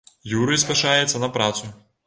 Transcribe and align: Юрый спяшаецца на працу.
Юрый 0.39 0.61
спяшаецца 0.63 1.23
на 1.25 1.31
працу. 1.37 1.73